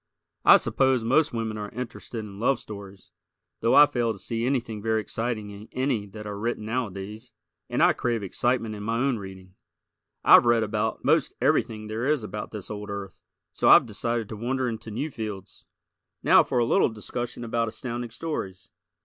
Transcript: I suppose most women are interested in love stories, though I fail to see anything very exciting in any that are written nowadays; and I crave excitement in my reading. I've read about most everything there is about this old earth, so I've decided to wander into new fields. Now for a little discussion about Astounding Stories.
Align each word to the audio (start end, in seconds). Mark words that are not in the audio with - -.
I 0.43 0.57
suppose 0.57 1.03
most 1.03 1.31
women 1.31 1.59
are 1.59 1.69
interested 1.69 2.25
in 2.25 2.39
love 2.39 2.57
stories, 2.57 3.11
though 3.59 3.75
I 3.75 3.85
fail 3.85 4.13
to 4.13 4.17
see 4.17 4.43
anything 4.47 4.81
very 4.81 4.99
exciting 4.99 5.51
in 5.51 5.69
any 5.73 6.07
that 6.07 6.25
are 6.25 6.39
written 6.39 6.65
nowadays; 6.65 7.33
and 7.69 7.83
I 7.83 7.93
crave 7.93 8.23
excitement 8.23 8.73
in 8.73 8.81
my 8.81 9.07
reading. 9.11 9.53
I've 10.23 10.45
read 10.47 10.63
about 10.63 11.05
most 11.05 11.35
everything 11.39 11.85
there 11.85 12.07
is 12.07 12.23
about 12.23 12.49
this 12.49 12.71
old 12.71 12.89
earth, 12.89 13.19
so 13.51 13.69
I've 13.69 13.85
decided 13.85 14.27
to 14.29 14.35
wander 14.35 14.67
into 14.67 14.89
new 14.89 15.11
fields. 15.11 15.65
Now 16.23 16.41
for 16.41 16.57
a 16.57 16.65
little 16.65 16.89
discussion 16.89 17.43
about 17.43 17.67
Astounding 17.67 18.09
Stories. 18.09 18.71